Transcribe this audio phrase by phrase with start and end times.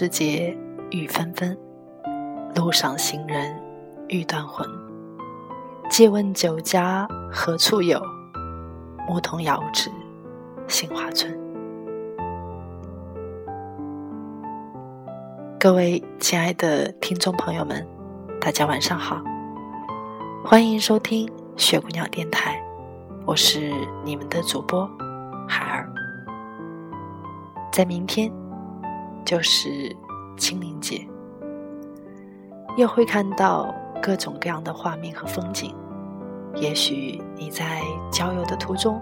[0.00, 0.56] 时节
[0.92, 1.58] 雨纷纷，
[2.54, 3.52] 路上行人
[4.06, 4.64] 欲断魂。
[5.90, 8.00] 借问酒家何处有？
[9.08, 9.90] 牧童遥指
[10.68, 11.36] 杏花村。
[15.58, 17.84] 各位亲爱的听众朋友们，
[18.40, 19.20] 大家晚上好，
[20.44, 22.62] 欢迎收听雪姑娘电台，
[23.26, 23.72] 我是
[24.04, 24.88] 你们的主播
[25.48, 25.92] 海儿，
[27.72, 28.32] 在明天。
[29.28, 29.94] 就是
[30.38, 31.06] 清明节，
[32.78, 35.74] 又会看到各种各样的画面和风景。
[36.54, 38.98] 也许你在郊游的途中，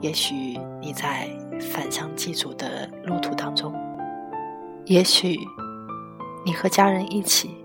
[0.00, 1.30] 也许你在
[1.60, 3.72] 返乡祭祖的路途当中，
[4.86, 5.38] 也许
[6.44, 7.64] 你和家人一起，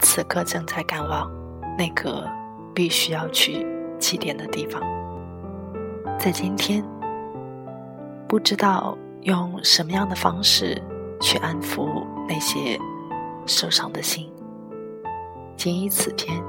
[0.00, 1.30] 此刻正在赶往
[1.76, 2.26] 那个
[2.74, 3.66] 必须要去
[3.98, 4.82] 祭奠的地方。
[6.18, 6.82] 在今天，
[8.26, 10.82] 不知道用什么样的方式。
[11.22, 12.78] 去安抚那些
[13.46, 14.30] 受伤的心，
[15.56, 16.42] 仅以此篇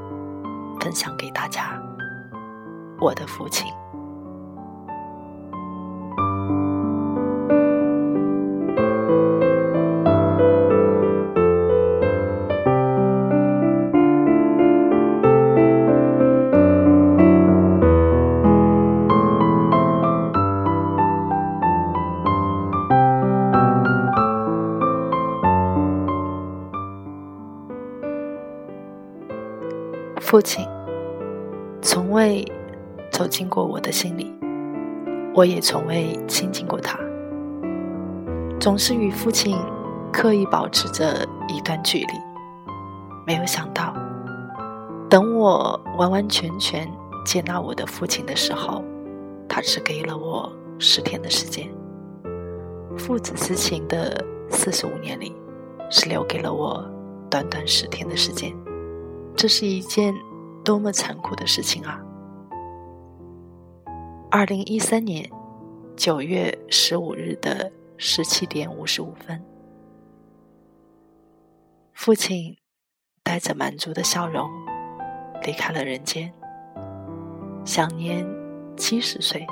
[0.82, 1.80] 分享给大家。
[3.00, 3.72] 我的父亲。
[30.34, 30.68] 父亲
[31.80, 32.44] 从未
[33.12, 34.34] 走进过我的心里，
[35.36, 36.98] 我也从未亲近过他，
[38.60, 39.56] 总是与父亲
[40.12, 42.14] 刻意保持着一段距离。
[43.28, 43.94] 没有想到，
[45.08, 46.92] 等我完完全全
[47.24, 48.84] 接纳我的父亲的时候，
[49.48, 51.70] 他只给了我十天的时间。
[52.98, 55.36] 父子之情的四十五年里，
[55.92, 56.84] 是留给了我
[57.30, 58.52] 短短十天的时间。
[59.36, 60.16] 这是一件
[60.64, 62.00] 多么残酷的事情啊！
[64.32, 65.30] 二零一三年
[65.98, 69.44] 九月十五日的十七点五十五分，
[71.92, 72.56] 父亲
[73.22, 74.50] 带着满足的笑容
[75.44, 76.32] 离开了人间，
[77.66, 78.26] 享年
[78.78, 79.46] 七十岁。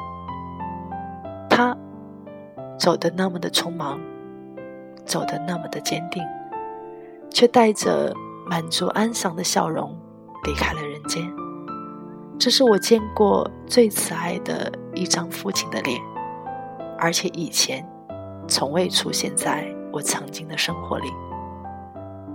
[1.49, 1.75] 他
[2.79, 3.99] 走的那么的匆忙，
[5.05, 6.23] 走的那么的坚定，
[7.29, 8.15] 却带着。
[8.51, 9.97] 满足安详的笑容
[10.43, 11.25] 离开了人间，
[12.37, 16.01] 这是我见过最慈爱的一张父亲的脸，
[16.99, 17.81] 而且以前
[18.49, 21.07] 从未出现在我曾经的生活里。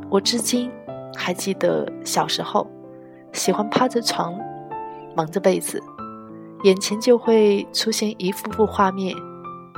[0.08, 0.72] 我至今
[1.14, 2.66] 还记得小时候
[3.34, 4.34] 喜欢趴着床，
[5.14, 5.78] 蒙着被子，
[6.62, 9.14] 眼前就会出现一幅幅画面，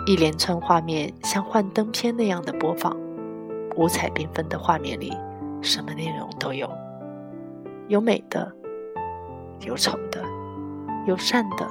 [0.07, 2.97] 一连串画面像幻灯片那样的播放，
[3.75, 5.13] 五彩缤纷的画面里。
[5.61, 6.69] 什么内容都有，
[7.89, 8.51] 有美的，
[9.61, 10.23] 有丑的，
[11.07, 11.67] 有善的，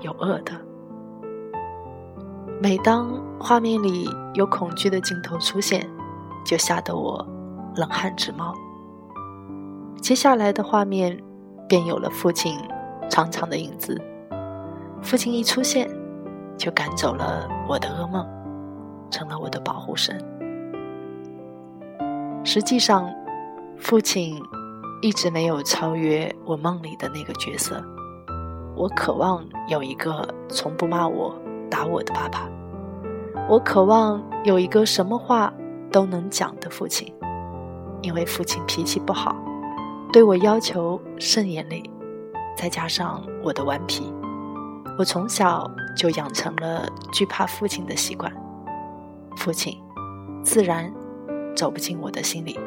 [0.00, 0.52] 有恶的。
[2.60, 5.88] 每当画面里有恐惧的镜头出现，
[6.44, 7.26] 就吓得我
[7.74, 8.54] 冷汗直冒。
[10.00, 11.18] 接下来的画面
[11.68, 12.56] 便有了父亲
[13.08, 14.00] 长长的影子。
[15.02, 15.90] 父亲一出现，
[16.56, 18.24] 就赶走了我的噩梦，
[19.10, 20.24] 成了我的保护神。
[22.44, 23.08] 实际上，
[23.78, 24.42] 父亲
[25.00, 27.82] 一直没有超越我梦里的那个角色。
[28.74, 31.34] 我渴望有一个从不骂我、
[31.70, 32.48] 打我的爸爸。
[33.48, 35.52] 我渴望有一个什么话
[35.90, 37.14] 都能讲的父亲，
[38.02, 39.36] 因为父亲脾气不好，
[40.12, 41.88] 对我要求甚严厉，
[42.56, 44.12] 再加上我的顽皮，
[44.98, 48.32] 我从小就养成了惧怕父亲的习惯。
[49.36, 49.78] 父亲，
[50.42, 50.92] 自然。
[51.54, 52.58] 走不进我的心里。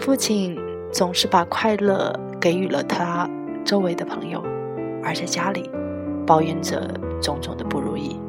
[0.00, 0.58] 父亲
[0.92, 3.28] 总是把快乐给予了他
[3.64, 4.42] 周围的朋友，
[5.02, 5.70] 而在家里
[6.26, 6.88] 抱怨着
[7.22, 8.20] 种种的不如意。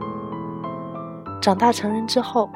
[1.41, 2.49] 长大成人之后，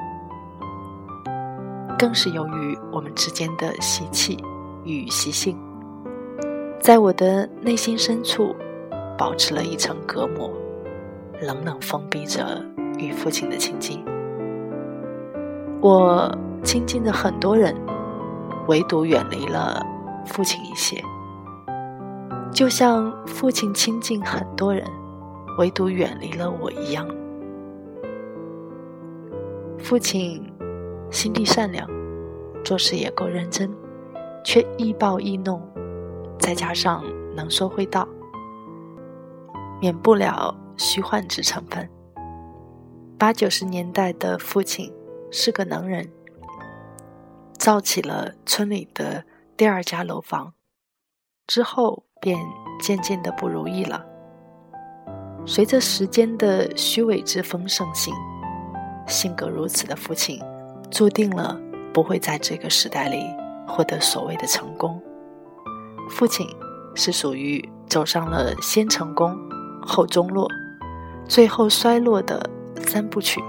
[1.97, 4.37] 更是由于我们之间的习气
[4.85, 5.57] 与习性，
[6.79, 8.55] 在我的内心深处
[9.17, 10.49] 保持了一层隔膜，
[11.41, 12.63] 冷冷封闭着
[12.97, 14.01] 与父亲的亲近。
[15.81, 16.29] 我
[16.61, 17.73] 亲近的很多人，
[18.67, 19.81] 唯独远离了
[20.25, 21.01] 父亲一些，
[22.51, 24.85] 就像父亲亲近很多人，
[25.57, 27.07] 唯独远离了我一样。
[29.77, 30.45] 父亲
[31.09, 31.89] 心地善良，
[32.61, 33.73] 做事也够认真，
[34.43, 35.61] 却易暴易怒，
[36.37, 38.05] 再加上能说会道，
[39.79, 41.89] 免不了虚幻之成分。
[43.17, 44.91] 八九十年代的父亲
[45.31, 46.09] 是个能人，
[47.57, 49.23] 造起了村里的
[49.55, 50.53] 第二家楼房，
[51.47, 52.37] 之后便
[52.81, 54.05] 渐渐的不如意了。
[55.45, 58.13] 随着时间的虚伪之风盛行。
[59.07, 60.39] 性格如此的父亲，
[60.91, 61.59] 注定了
[61.91, 63.23] 不会在这个时代里
[63.67, 65.01] 获得所谓的成功。
[66.07, 66.47] 父亲
[66.93, 69.35] 是属于走上了先成功
[69.81, 70.47] 后中落，
[71.27, 72.47] 最后衰落的
[72.83, 73.41] 三部曲。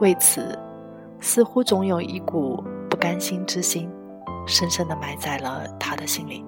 [0.00, 0.58] 为此，
[1.24, 3.88] 似乎总有一股不甘心之心，
[4.46, 6.44] 深深地埋在了他的心里。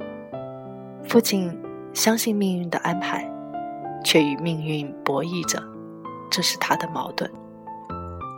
[1.09, 1.51] 父亲
[1.95, 3.27] 相信命运的安排，
[4.05, 5.59] 却与命运博弈着，
[6.31, 7.29] 这是他的矛盾。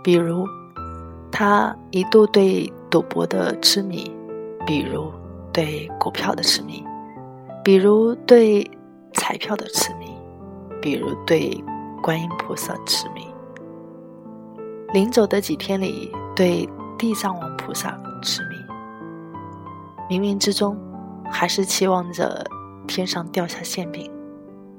[0.04, 0.46] 比如，
[1.32, 4.08] 他一度对赌博的痴迷，
[4.64, 5.10] 比如
[5.52, 6.84] 对股票的痴迷，
[7.64, 8.64] 比如对
[9.12, 10.06] 彩票的痴迷，
[10.80, 11.60] 比如对
[12.00, 13.26] 观音菩萨痴迷。
[14.92, 18.54] 临走的几天里，对地藏王菩萨痴迷。
[20.08, 20.78] 冥冥之中，
[21.28, 22.46] 还是期望着
[22.86, 24.08] 天上掉下馅饼，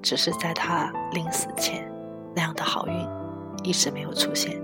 [0.01, 1.85] 只是在他临死前，
[2.33, 2.93] 那样的好运
[3.61, 4.57] 一直没有出现。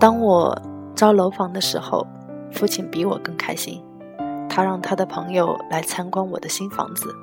[0.00, 0.60] 当我
[0.92, 2.04] 招楼房的时候，
[2.50, 3.80] 父亲比我更开心。
[4.48, 7.14] 他让他的朋友来参观我的新房子。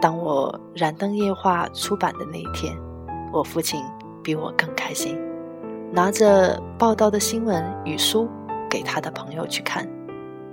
[0.00, 2.74] 当我燃灯夜话出版的那一天，
[3.30, 3.84] 我父亲
[4.24, 5.20] 比我更开心，
[5.92, 8.28] 拿着报道的新闻与书
[8.68, 9.88] 给他的朋友去看。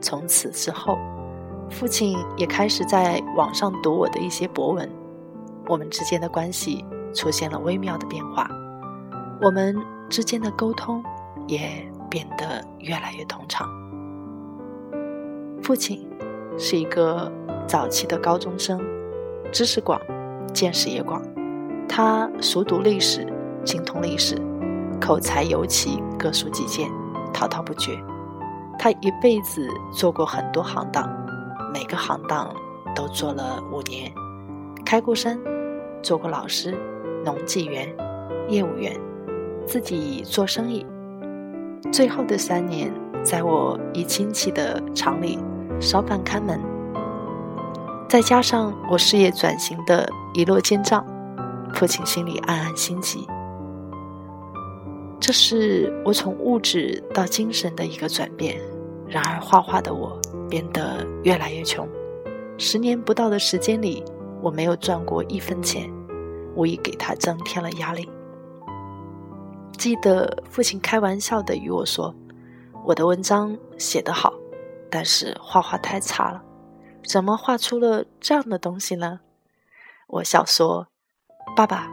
[0.02, 0.98] 从此之后，
[1.70, 4.90] 父亲也开始在网上读我的一些博文，
[5.68, 8.50] 我们之间的关系出现了微妙的变化，
[9.42, 9.76] 我们
[10.10, 11.04] 之间的沟通。
[11.50, 13.66] 也变得越来越通畅。
[15.64, 16.06] 父亲
[16.58, 17.32] 是一个
[17.66, 18.82] 早期的高中生，
[19.50, 19.98] 知识广，
[20.54, 21.22] 见识也广。
[21.88, 23.26] 他熟读历史，
[23.64, 24.36] 精通历史，
[25.00, 26.92] 口才尤其各抒己见，
[27.34, 27.98] 滔滔不绝。
[28.80, 31.10] 他一辈子做过很多行当，
[31.74, 32.54] 每个行当
[32.96, 34.12] 都做了五年，
[34.86, 35.40] 开过山，
[36.04, 36.78] 做过老师、
[37.26, 37.88] 农技员、
[38.48, 38.96] 业务员，
[39.66, 40.86] 自己做生意。
[41.92, 42.94] 最后的三年，
[43.24, 45.40] 在我一亲戚的厂里
[45.80, 46.60] 烧饭看门，
[48.08, 51.04] 再加上我事业转型的一落千丈，
[51.74, 53.28] 父亲心里暗暗心急。
[55.20, 58.60] 这是我从物质到精神的一个转变。
[59.08, 60.20] 然而，画画的我
[60.50, 61.88] 变得越来越穷。
[62.58, 64.04] 十年不到的时间里，
[64.42, 65.90] 我没有赚过一分钱，
[66.56, 68.10] 无疑给他增添了压力。
[69.78, 72.14] 记得父亲开玩笑的与我说
[72.84, 74.34] ：“我的文章写得好，
[74.90, 76.44] 但是画画太差了，
[77.06, 79.22] 怎么画出了这样的东西呢？”
[80.08, 80.88] 我笑说
[81.56, 81.90] ：“爸爸，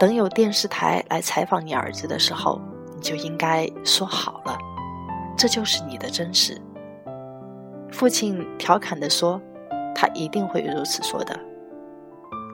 [0.00, 2.58] 等有电视台来采访你儿子的时候，
[2.96, 4.56] 你就应该说好了，
[5.36, 6.58] 这就是你的真实。”
[7.92, 9.38] 父亲调侃地说
[9.94, 11.38] ：“他一定会如此说的。”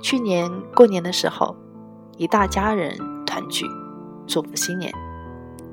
[0.03, 1.55] 去年过年的时候，
[2.17, 3.65] 一大家人团聚。
[4.27, 4.93] 祝福新年，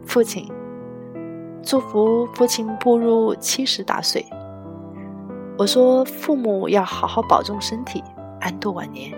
[0.05, 0.47] 父亲，
[1.63, 4.23] 祝福父亲步入七十大岁。
[5.57, 8.03] 我说，父母要好好保重身体，
[8.39, 9.11] 安度晚年，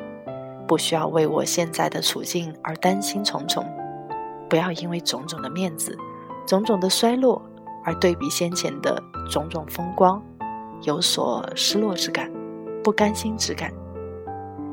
[0.67, 3.65] 不需要为我现在的处境而担心重重，
[4.49, 5.97] 不要因为种种的面子、
[6.45, 7.41] 种种的衰落
[7.83, 10.21] 而对比先前的种种风光，
[10.81, 12.31] 有所失落之感、
[12.83, 13.71] 不甘心之感，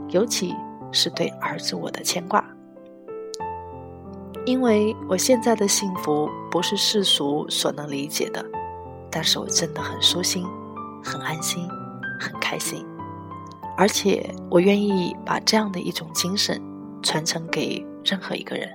[0.08, 0.54] 尤其
[0.90, 2.44] 是对儿子我的牵挂。
[4.44, 8.44] 因为我现在的幸福不是世俗所能理解的，
[9.10, 10.44] 但是我真的很舒心，
[11.04, 11.68] 很安心，
[12.18, 12.84] 很开心，
[13.76, 16.60] 而且我愿意把这样的一种精神
[17.02, 18.68] 传承给任何一个人，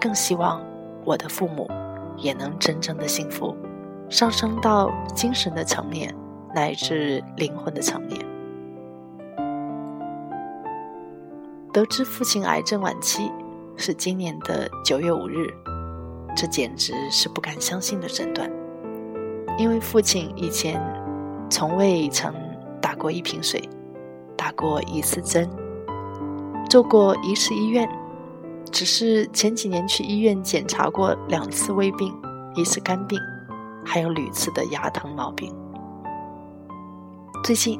[0.00, 0.60] 更希望
[1.04, 1.70] 我的父母
[2.16, 3.56] 也能真正的幸福，
[4.08, 6.14] 上升到精神的层面
[6.54, 8.18] 乃至灵魂的层面。
[11.72, 13.30] 得知父亲癌症晚期
[13.76, 15.46] 是今年的九月五日，
[16.36, 18.50] 这简直是不敢相信的诊断。
[19.56, 20.82] 因为父亲以前
[21.48, 22.34] 从未曾
[22.82, 23.62] 打过一瓶水，
[24.40, 25.46] 打过一次针，
[26.70, 27.86] 做过一次医院，
[28.72, 32.10] 只是前几年去医院检查过两次胃病，
[32.54, 33.20] 一次肝病，
[33.84, 35.54] 还有屡次的牙疼毛病。
[37.44, 37.78] 最近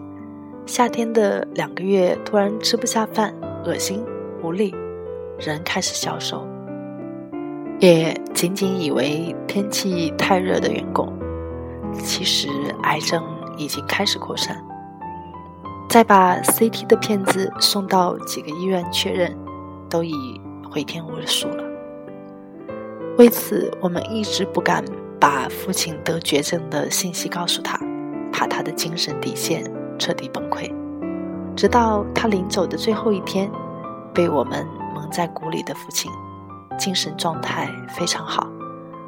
[0.67, 4.05] 夏天的两个月，突然吃不下饭，恶心
[4.43, 4.75] 无力，
[5.39, 6.47] 人开始消瘦，
[7.79, 11.11] 也仅仅以为天气太热的缘故。
[12.05, 12.51] 其实
[12.83, 13.25] 癌症
[13.57, 14.63] 已经开始扩散，
[15.91, 19.37] 再把 CT 的片子送到几个医院确认，
[19.89, 21.65] 都已回天无术了。
[23.19, 24.85] 为此，我们一直不敢
[25.19, 27.77] 把父亲得绝症的信息告诉他，
[28.33, 29.69] 怕他的精神底线
[29.99, 30.73] 彻底崩溃。
[31.57, 33.51] 直到他临走的最后一天，
[34.15, 36.09] 被我们蒙在鼓里的父亲，
[36.79, 38.47] 精神状态非常好，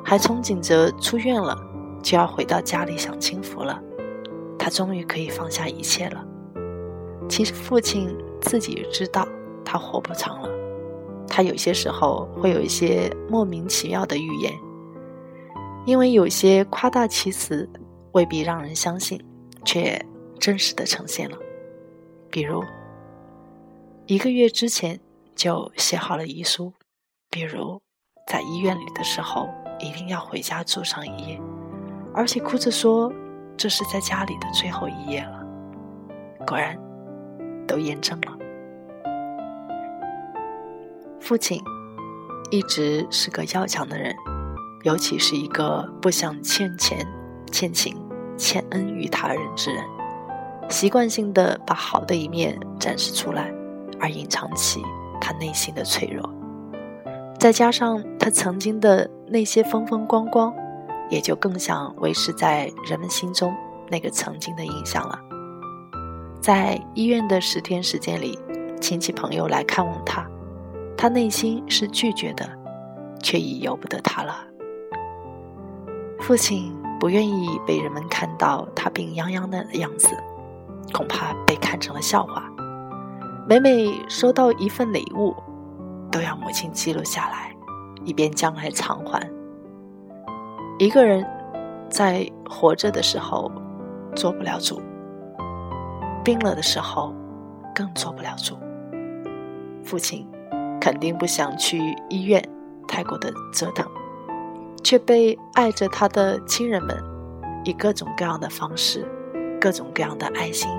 [0.04, 1.56] 还憧憬着出院了。
[2.02, 3.80] 就要回到家里享清福了，
[4.58, 6.24] 他终于可以放下一切了。
[7.28, 9.26] 其实父亲自己知道
[9.64, 10.48] 他活不长了，
[11.26, 14.52] 他有些时候会有一些莫名其妙的预言，
[15.86, 17.68] 因为有些夸大其词
[18.12, 19.22] 未必让人相信，
[19.64, 20.00] 却
[20.38, 21.36] 真实的呈现了。
[22.30, 22.62] 比如
[24.06, 25.00] 一个月之前
[25.34, 26.72] 就写好了遗书，
[27.30, 27.80] 比如
[28.26, 29.48] 在医院里的时候
[29.78, 31.40] 一定要回家住上一夜。
[32.14, 33.10] 而且哭着说
[33.56, 35.42] ：“这是在家里的最后一夜了。”
[36.46, 36.78] 果然，
[37.66, 38.32] 都验证了。
[41.20, 41.62] 父亲
[42.50, 44.14] 一直是个要强的人，
[44.82, 47.06] 尤其是一个不想欠钱、
[47.50, 47.96] 欠情、
[48.36, 49.84] 欠恩于他人之人，
[50.68, 53.52] 习惯性的把好的一面展示出来，
[54.00, 54.82] 而隐藏起
[55.20, 56.28] 他内心的脆弱。
[57.38, 60.54] 再加上他曾经的那些风风光光。
[61.10, 63.54] 也就更想维持在人们心中
[63.90, 65.18] 那个曾经的印象了。
[66.42, 68.36] 在医院的十天时间里，
[68.80, 70.28] 亲戚朋友来看望他，
[70.98, 72.44] 他内心是拒绝的，
[73.22, 74.44] 却已由不得他了。
[76.18, 80.08] 父亲不愿意被人们看到他病殃殃的样子，
[80.92, 82.50] 恐怕被看成了笑话。
[83.48, 85.32] 每每收到一份礼物，
[86.10, 87.54] 都要母亲记录下来，
[88.04, 89.30] 以便将来偿还。
[90.80, 91.24] 一个人
[91.88, 93.48] 在活着的时候
[94.16, 94.82] 做不了主，
[96.22, 97.14] 病了的时候
[97.74, 98.56] 更做不了主。
[99.84, 100.26] 父亲
[100.80, 102.42] 肯定不想去医院，
[102.86, 103.86] 太过的折腾，
[104.82, 106.96] 却被爱着他的亲人们
[107.64, 109.06] 以各种各样的方式、
[109.60, 110.70] 各种各样的爱心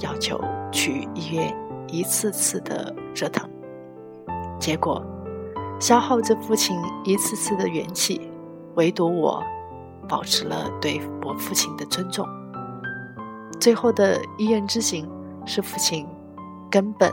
[0.00, 0.40] 要求
[0.70, 1.54] 去医院
[1.88, 3.48] 一次次的折腾，
[4.58, 5.04] 结果
[5.80, 8.30] 消耗着父亲一次次的元气。
[8.74, 9.42] 唯独我，
[10.06, 12.26] 保持了对我父亲的尊重。
[13.58, 15.08] 最后的医院之行，
[15.44, 16.06] 是父亲
[16.70, 17.10] 根本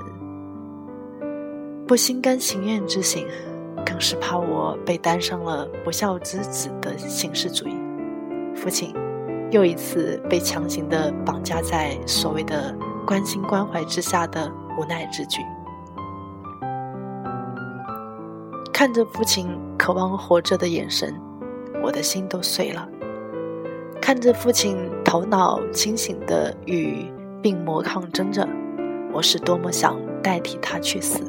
[1.88, 3.28] 不心甘情愿之行，
[3.86, 7.76] 更是怕我被担上了不孝之子的形式主义。
[8.56, 8.94] 父亲
[9.52, 15.42] 又一次被强行的绑架在所谓的关心关怀之下的无奈之举。
[18.72, 19.48] 看着父亲
[19.78, 21.14] 渴望活着的眼神。
[21.86, 22.88] 我的心都碎了，
[24.06, 27.10] 看着父亲头脑清醒的与
[27.42, 28.46] 病魔抗争着，
[29.14, 31.22] 我是多么想代替他去死，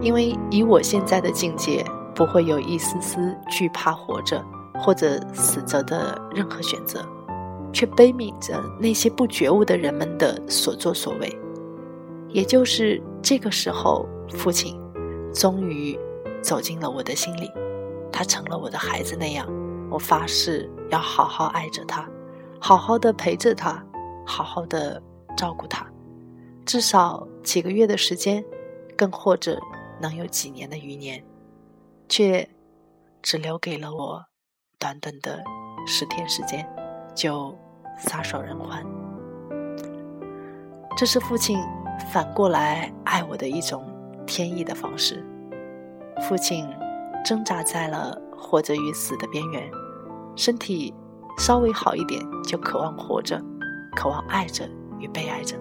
[0.00, 4.40] 因为以我现在的境界，不会有一丝丝惧怕活着
[4.78, 7.04] 或者死着的任何选择，
[7.72, 11.36] 却悲悯着那些不觉悟的人们的所作所为。
[12.28, 14.80] 也就是这个时候，父亲
[15.32, 15.98] 终于
[16.40, 17.50] 走进了我的心里。
[18.12, 19.44] 他成了我的孩子那样，
[19.90, 22.08] 我发誓要好好爱着他，
[22.60, 23.84] 好好的陪着他，
[24.26, 25.02] 好好的
[25.36, 25.86] 照顾他，
[26.64, 28.44] 至少几个月的时间，
[28.96, 29.60] 更或者
[30.00, 31.24] 能有几年的余年，
[32.08, 32.48] 却
[33.22, 34.24] 只留给了我
[34.78, 35.42] 短短的
[35.86, 36.68] 十天时间，
[37.14, 37.56] 就
[37.98, 38.84] 撒手人寰。
[40.96, 41.58] 这是父亲
[42.12, 43.84] 反过来爱我的一种
[44.26, 45.24] 天意的方式，
[46.28, 46.66] 父亲。
[47.24, 49.70] 挣扎在了活着与死的边缘，
[50.36, 50.92] 身体
[51.38, 53.40] 稍微好一点就渴望活着，
[53.96, 55.56] 渴望爱着与被爱着；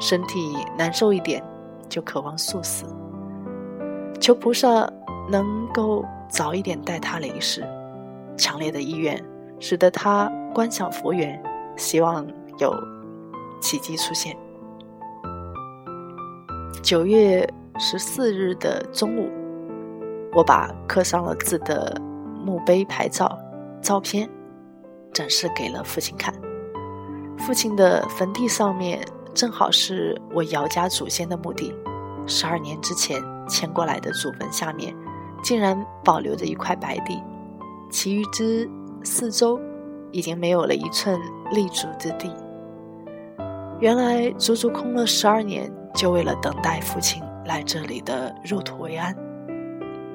[0.00, 1.42] 身体难受一点
[1.88, 2.84] 就渴望速死，
[4.20, 4.90] 求菩萨
[5.30, 7.64] 能够早一点带他离世。
[8.36, 9.20] 强烈的意愿
[9.58, 11.42] 使得他观想佛缘，
[11.76, 12.24] 希望
[12.58, 12.72] 有
[13.60, 14.36] 奇迹出现。
[16.82, 19.28] 九月十四日的中午，
[20.34, 22.00] 我把刻上了字的
[22.44, 23.36] 墓碑牌照
[23.80, 24.28] 照片
[25.12, 26.34] 展示给了父亲看。
[27.38, 29.00] 父亲的坟地上面
[29.32, 31.72] 正好是我姚家祖先的墓地，
[32.26, 34.94] 十二年之前迁过来的祖坟下面，
[35.42, 37.22] 竟然保留着一块白地，
[37.90, 38.68] 其余之
[39.04, 39.60] 四周
[40.10, 41.20] 已经没有了一寸
[41.52, 42.34] 立足之地。
[43.80, 49.14] 原来足足空了十二年，就为了等待父亲来这里的入土为安。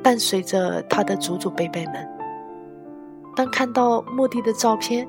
[0.04, 2.06] 伴随着他的祖祖辈辈们，
[3.36, 5.08] 当看到墓地的照片，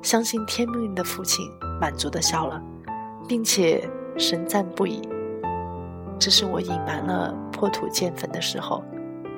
[0.00, 1.44] 相信天命的父亲
[1.80, 2.62] 满足的笑了，
[3.26, 5.02] 并且神赞不已。
[6.18, 8.82] 这是我隐瞒了破土建坟的时候，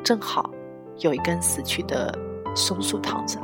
[0.05, 0.50] 正好
[0.99, 2.16] 有一根死去的
[2.55, 3.40] 松树躺着，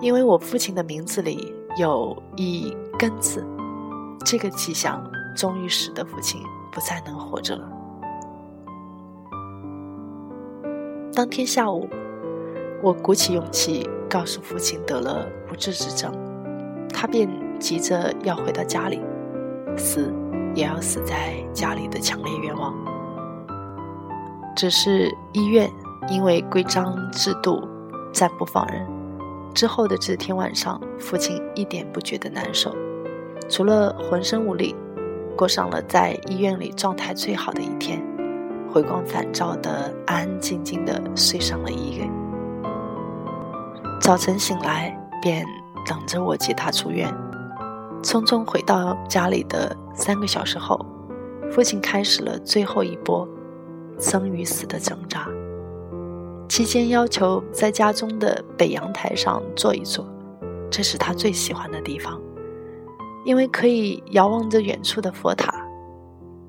[0.00, 3.46] 因为我父亲的名字里有一根字。
[4.24, 6.40] 这个迹象终于使得父亲
[6.72, 7.68] 不再能活着了。
[11.14, 11.88] 当天下午，
[12.86, 16.12] 我鼓起勇气告诉父亲得了不治之症，
[16.94, 17.28] 他便
[17.58, 19.00] 急着要回到家里，
[19.76, 20.14] 死
[20.54, 22.72] 也要死在家里的强烈愿望。
[24.54, 25.68] 只是医院
[26.08, 27.60] 因为规章制度
[28.12, 28.86] 暂不放人，
[29.52, 32.72] 之后的这天晚上，父亲一点不觉得难受。
[33.48, 34.76] 除了浑身无力，
[35.36, 38.00] 过上了在医院里状态最好的一天，
[38.72, 42.08] 回光返照的安安静静的睡上了一夜。
[44.00, 45.44] 早晨醒来，便
[45.84, 47.12] 等着我接他出院。
[48.02, 50.78] 匆匆回到家里的三个小时后，
[51.50, 53.26] 父亲开始了最后一波
[53.98, 55.28] 生与死的挣扎。
[56.48, 60.06] 期间要求在家中的北阳台上坐一坐，
[60.70, 62.20] 这是他最喜欢的地方。
[63.24, 65.52] 因为可以遥望着远处的佛塔，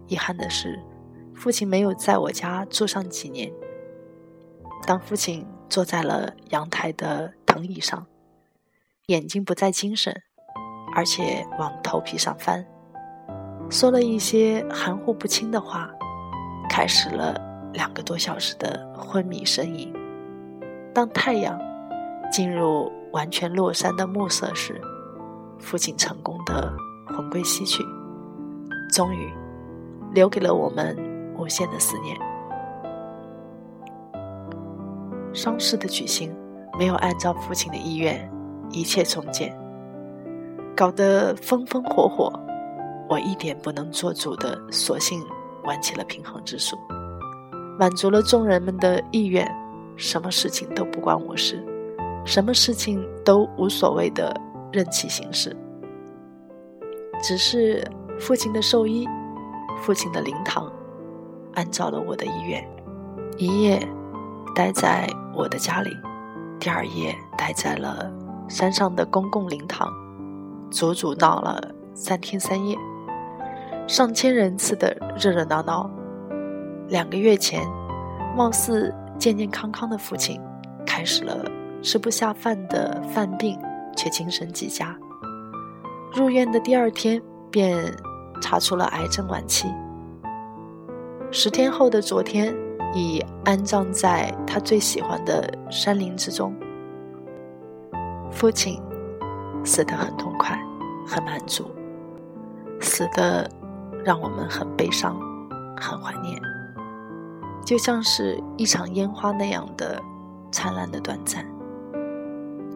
[0.06, 0.80] 遗憾的是，
[1.34, 3.52] 父亲没有在我家住上几年。
[4.86, 8.06] 当父亲坐在了阳台的躺椅上，
[9.08, 10.22] 眼睛不再精神，
[10.96, 12.64] 而且往头皮上翻，
[13.68, 15.90] 说了一些含糊不清的话，
[16.70, 17.36] 开始了
[17.74, 19.92] 两个多小时的昏迷呻吟。
[20.94, 21.60] 当太阳
[22.32, 24.80] 进入完全落山的暮色时，
[25.58, 26.72] 父亲成功的
[27.08, 27.84] 魂归西去，
[28.94, 29.34] 终于
[30.14, 30.96] 留给了我们
[31.36, 32.16] 无限的思念。
[35.34, 36.32] 丧事的举行
[36.78, 38.30] 没有按照父亲的意愿
[38.70, 39.58] 一切从简，
[40.76, 42.32] 搞得风风火火。
[43.10, 45.22] 我一点不能做主的，索性
[45.64, 46.78] 玩起了平衡之术，
[47.80, 49.50] 满足了众人们的意愿，
[49.96, 51.64] 什么事情都不关我事，
[52.26, 54.34] 什么事情都无所谓的。
[54.74, 55.56] 任其行事，
[57.24, 57.82] 只是
[58.20, 59.08] 父亲的寿衣，
[59.82, 60.70] 父亲的灵堂，
[61.54, 62.62] 按照了我的意愿，
[63.38, 63.80] 一夜
[64.54, 65.90] 待在我的家里，
[66.60, 68.12] 第二夜待在了
[68.48, 69.88] 山上的公共灵堂，
[70.70, 71.62] 足足闹了
[71.94, 72.78] 三天三夜，
[73.88, 75.90] 上千人次的热热闹闹。
[76.90, 77.62] 两个月前，
[78.36, 80.42] 貌似健健康康的父亲，
[80.86, 81.46] 开始了
[81.82, 83.60] 吃不下饭的犯病。
[83.98, 84.96] 却精神极佳。
[86.14, 87.76] 入院的第二天便
[88.40, 89.68] 查出了癌症晚期。
[91.32, 92.56] 十天后的昨天，
[92.94, 96.54] 已安葬在他最喜欢的山林之中。
[98.32, 98.82] 父亲
[99.64, 100.60] 死得很痛快，
[101.06, 101.72] 很满足，
[102.80, 103.50] 死的
[104.04, 105.18] 让我们很悲伤，
[105.80, 106.40] 很怀念，
[107.66, 110.02] 就像是一场烟花那样的
[110.52, 111.46] 灿烂的短暂。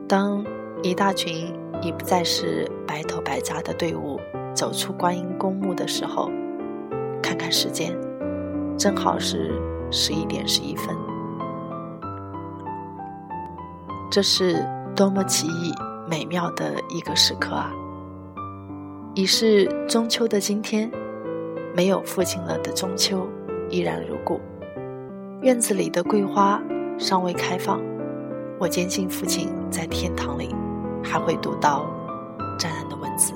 [0.07, 0.43] 当。
[0.83, 4.19] 一大群已不再是白头白发的队伍
[4.51, 6.27] 走出观音公墓的时候，
[7.21, 7.95] 看看时间，
[8.75, 9.51] 正好是
[9.91, 10.95] 十一点十一分。
[14.09, 15.73] 这是多么奇异
[16.09, 17.71] 美妙的一个时刻啊！
[19.13, 20.89] 已是中秋的今天，
[21.75, 23.27] 没有父亲了的中秋
[23.69, 24.41] 依然如故。
[25.41, 26.61] 院子里的桂花
[26.97, 27.79] 尚未开放，
[28.59, 30.55] 我坚信父亲在天堂里。
[31.03, 31.87] 还会读到
[32.59, 33.33] 湛蓝的文字。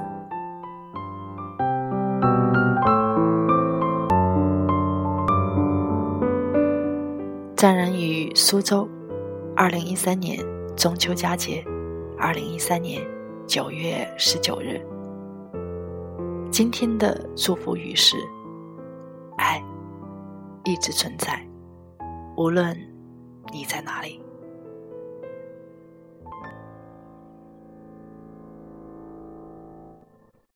[8.38, 8.86] 苏州，
[9.56, 10.38] 二零一三年
[10.76, 11.64] 中秋佳节，
[12.18, 13.02] 二零一三年
[13.48, 14.86] 九月十九日。
[16.52, 18.18] 今天的祝福语是：
[19.38, 19.64] 爱
[20.66, 21.42] 一直存在，
[22.36, 22.78] 无论
[23.54, 24.22] 你在哪里。